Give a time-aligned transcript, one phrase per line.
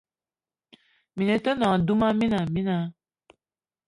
[1.15, 2.77] Mini te nòṅ duma mina mina